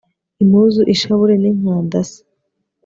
impuzu, 0.43 0.81
ishabure 0.93 1.33
n'inkanda 1.37 1.99
se 2.09 2.19